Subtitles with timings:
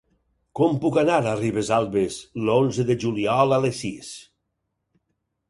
[0.59, 2.17] Com puc anar a Ribesalbes
[2.47, 4.11] l'onze de juliol a les sis?